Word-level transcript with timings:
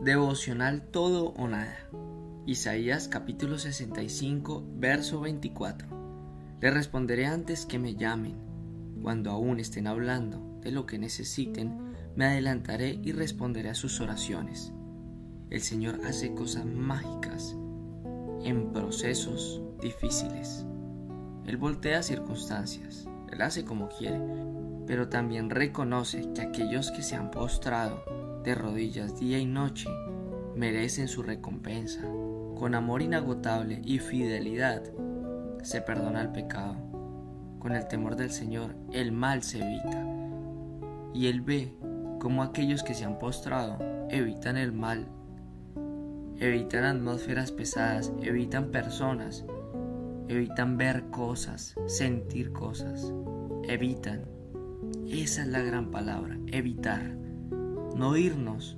Devocional 0.00 0.82
Todo 0.82 1.26
o 1.36 1.46
Nada. 1.46 1.76
Isaías 2.44 3.06
capítulo 3.06 3.56
65, 3.56 4.64
verso 4.74 5.20
24. 5.20 5.86
Le 6.60 6.70
responderé 6.72 7.26
antes 7.26 7.66
que 7.66 7.78
me 7.78 7.94
llamen. 7.94 8.34
Cuando 9.00 9.30
aún 9.30 9.60
estén 9.60 9.86
hablando 9.86 10.58
de 10.60 10.72
lo 10.72 10.86
que 10.86 10.98
necesiten, 10.98 11.94
me 12.16 12.24
adelantaré 12.24 12.98
y 13.00 13.12
responderé 13.12 13.68
a 13.68 13.76
sus 13.76 14.00
oraciones. 14.00 14.72
El 15.50 15.60
Señor 15.60 16.00
hace 16.04 16.34
cosas 16.34 16.64
mágicas 16.64 17.54
en 18.42 18.72
procesos 18.72 19.62
difíciles. 19.80 20.66
Él 21.46 21.58
voltea 21.58 22.02
circunstancias, 22.02 23.06
Él 23.30 23.40
hace 23.40 23.64
como 23.64 23.88
quiere, 23.88 24.20
pero 24.84 25.08
también 25.08 25.48
reconoce 25.48 26.32
que 26.34 26.40
aquellos 26.40 26.90
que 26.90 27.02
se 27.02 27.14
han 27.14 27.30
postrado 27.30 28.02
de 28.44 28.54
rodillas 28.54 29.18
día 29.18 29.38
y 29.38 29.46
noche 29.46 29.88
merecen 30.56 31.08
su 31.08 31.22
recompensa. 31.22 32.02
Con 32.56 32.74
amor 32.74 33.02
inagotable 33.02 33.80
y 33.84 33.98
fidelidad 33.98 34.82
se 35.62 35.80
perdona 35.80 36.22
el 36.22 36.32
pecado. 36.32 36.76
Con 37.58 37.72
el 37.72 37.86
temor 37.86 38.16
del 38.16 38.30
Señor 38.30 38.74
el 38.92 39.12
mal 39.12 39.42
se 39.42 39.58
evita. 39.58 40.06
Y 41.14 41.26
Él 41.26 41.40
ve 41.40 41.76
cómo 42.18 42.42
aquellos 42.42 42.82
que 42.82 42.94
se 42.94 43.04
han 43.04 43.18
postrado 43.18 43.78
evitan 44.08 44.56
el 44.56 44.72
mal, 44.72 45.06
evitan 46.38 46.84
atmósferas 46.84 47.52
pesadas, 47.52 48.12
evitan 48.22 48.70
personas, 48.70 49.44
evitan 50.28 50.76
ver 50.76 51.04
cosas, 51.10 51.74
sentir 51.86 52.52
cosas, 52.52 53.12
evitan. 53.64 54.24
Esa 55.08 55.42
es 55.42 55.48
la 55.48 55.62
gran 55.62 55.90
palabra, 55.90 56.38
evitar 56.48 57.21
no 57.94 58.16
irnos 58.16 58.76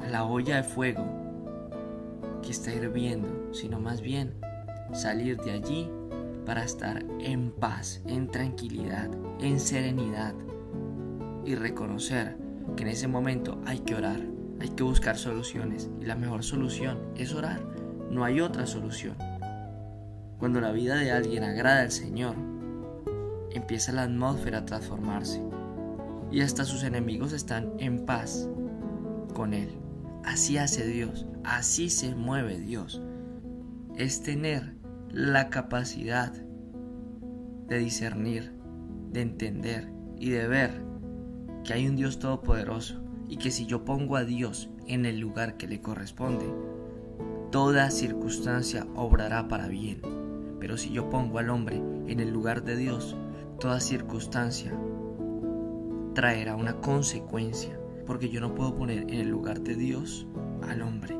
a 0.00 0.08
la 0.08 0.24
olla 0.24 0.56
de 0.56 0.62
fuego 0.62 1.04
que 2.42 2.50
está 2.50 2.72
hirviendo, 2.72 3.54
sino 3.54 3.80
más 3.80 4.00
bien 4.00 4.34
salir 4.92 5.38
de 5.38 5.52
allí 5.52 5.90
para 6.44 6.64
estar 6.64 7.04
en 7.20 7.50
paz, 7.52 8.02
en 8.06 8.28
tranquilidad, 8.28 9.10
en 9.40 9.60
serenidad 9.60 10.34
y 11.44 11.54
reconocer 11.54 12.36
que 12.76 12.82
en 12.82 12.88
ese 12.88 13.08
momento 13.08 13.60
hay 13.64 13.80
que 13.80 13.94
orar, 13.94 14.20
hay 14.60 14.68
que 14.70 14.82
buscar 14.82 15.16
soluciones 15.16 15.90
y 16.00 16.04
la 16.04 16.16
mejor 16.16 16.42
solución 16.42 16.98
es 17.16 17.34
orar, 17.34 17.60
no 18.10 18.24
hay 18.24 18.40
otra 18.40 18.66
solución. 18.66 19.16
Cuando 20.38 20.60
la 20.60 20.72
vida 20.72 20.96
de 20.96 21.12
alguien 21.12 21.44
agrada 21.44 21.82
al 21.82 21.92
Señor, 21.92 22.34
empieza 23.52 23.92
la 23.92 24.02
atmósfera 24.02 24.58
a 24.58 24.66
transformarse 24.66 25.40
y 26.32 26.40
hasta 26.40 26.64
sus 26.64 26.82
enemigos 26.82 27.32
están 27.32 27.72
en 27.78 28.06
paz 28.06 28.48
con 29.34 29.52
Él. 29.52 29.78
Así 30.24 30.56
hace 30.56 30.86
Dios, 30.86 31.26
así 31.44 31.90
se 31.90 32.14
mueve 32.14 32.58
Dios. 32.58 33.02
Es 33.96 34.22
tener 34.22 34.74
la 35.10 35.50
capacidad 35.50 36.32
de 36.32 37.78
discernir, 37.78 38.52
de 39.10 39.20
entender 39.20 39.92
y 40.18 40.30
de 40.30 40.48
ver 40.48 40.82
que 41.64 41.74
hay 41.74 41.86
un 41.86 41.96
Dios 41.96 42.18
todopoderoso 42.18 43.02
y 43.28 43.36
que 43.36 43.50
si 43.50 43.66
yo 43.66 43.84
pongo 43.84 44.16
a 44.16 44.24
Dios 44.24 44.70
en 44.86 45.04
el 45.04 45.18
lugar 45.18 45.58
que 45.58 45.68
le 45.68 45.80
corresponde, 45.80 46.46
toda 47.50 47.90
circunstancia 47.90 48.86
obrará 48.94 49.48
para 49.48 49.68
bien. 49.68 50.00
Pero 50.60 50.78
si 50.78 50.92
yo 50.92 51.10
pongo 51.10 51.38
al 51.38 51.50
hombre 51.50 51.82
en 52.06 52.20
el 52.20 52.30
lugar 52.30 52.62
de 52.62 52.76
Dios, 52.76 53.16
toda 53.58 53.80
circunstancia 53.80 54.72
traerá 56.14 56.56
una 56.56 56.80
consecuencia, 56.80 57.78
porque 58.06 58.28
yo 58.28 58.40
no 58.40 58.54
puedo 58.54 58.74
poner 58.74 59.02
en 59.02 59.14
el 59.14 59.28
lugar 59.28 59.60
de 59.60 59.74
Dios 59.74 60.26
al 60.68 60.82
hombre. 60.82 61.16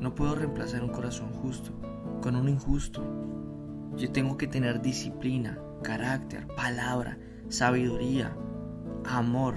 No 0.00 0.14
puedo 0.14 0.34
reemplazar 0.34 0.82
un 0.82 0.90
corazón 0.90 1.32
justo 1.32 1.72
con 2.22 2.36
un 2.36 2.48
injusto. 2.48 3.02
Yo 3.96 4.10
tengo 4.12 4.36
que 4.36 4.46
tener 4.46 4.80
disciplina, 4.80 5.58
carácter, 5.82 6.46
palabra, 6.48 7.18
sabiduría, 7.48 8.36
amor 9.04 9.54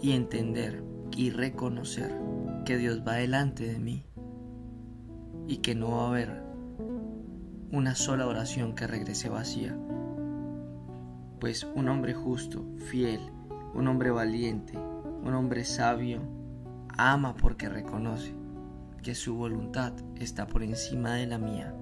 y 0.00 0.12
entender 0.12 0.82
y 1.16 1.30
reconocer 1.30 2.10
que 2.64 2.76
Dios 2.76 3.02
va 3.06 3.14
delante 3.14 3.66
de 3.66 3.78
mí 3.78 4.06
y 5.46 5.58
que 5.58 5.74
no 5.74 5.90
va 5.90 6.04
a 6.04 6.08
haber 6.08 6.42
una 7.70 7.94
sola 7.94 8.26
oración 8.26 8.74
que 8.74 8.86
regrese 8.86 9.28
vacía. 9.28 9.76
Pues 11.40 11.64
un 11.74 11.88
hombre 11.88 12.14
justo, 12.14 12.64
fiel, 12.90 13.20
un 13.74 13.88
hombre 13.88 14.10
valiente, 14.10 14.78
un 14.78 15.34
hombre 15.34 15.64
sabio, 15.64 16.20
ama 16.96 17.34
porque 17.34 17.68
reconoce 17.68 18.34
que 19.02 19.14
su 19.14 19.36
voluntad 19.36 19.92
está 20.16 20.46
por 20.46 20.62
encima 20.62 21.14
de 21.14 21.26
la 21.26 21.38
mía. 21.38 21.74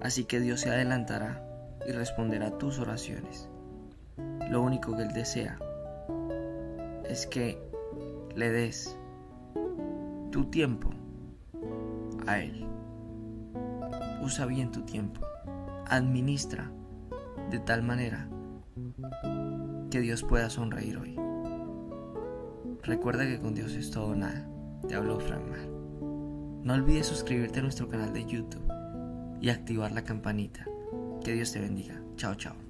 Así 0.00 0.24
que 0.24 0.40
Dios 0.40 0.60
se 0.60 0.70
adelantará 0.70 1.42
y 1.86 1.92
responderá 1.92 2.58
tus 2.58 2.78
oraciones. 2.78 3.48
Lo 4.50 4.60
único 4.62 4.96
que 4.96 5.02
Él 5.02 5.12
desea 5.12 5.58
es 7.08 7.26
que 7.26 7.58
le 8.34 8.50
des 8.50 8.98
tu 10.30 10.46
tiempo 10.46 10.90
a 12.26 12.40
Él. 12.40 12.66
Usa 14.22 14.46
bien 14.46 14.70
tu 14.72 14.82
tiempo. 14.82 15.20
Administra 15.86 16.70
de 17.50 17.58
tal 17.60 17.82
manera 17.82 18.28
que 19.92 20.00
Dios 20.00 20.22
pueda 20.22 20.48
sonreír 20.48 20.96
hoy. 20.96 21.14
Recuerda 22.82 23.26
que 23.26 23.38
con 23.38 23.54
Dios 23.54 23.74
es 23.74 23.90
todo 23.90 24.16
nada. 24.16 24.48
Te 24.88 24.94
hablo 24.94 25.20
Frank 25.20 25.46
Mar. 25.46 25.68
No 26.64 26.72
olvides 26.72 27.06
suscribirte 27.06 27.60
a 27.60 27.62
nuestro 27.62 27.90
canal 27.90 28.10
de 28.14 28.24
YouTube 28.24 28.66
y 29.42 29.50
activar 29.50 29.92
la 29.92 30.02
campanita. 30.02 30.64
Que 31.22 31.34
Dios 31.34 31.52
te 31.52 31.60
bendiga. 31.60 32.02
Chao, 32.16 32.34
chao. 32.34 32.61